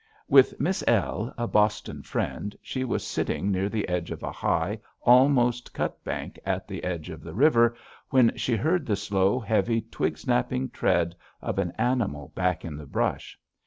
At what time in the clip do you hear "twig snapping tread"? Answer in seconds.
9.79-11.15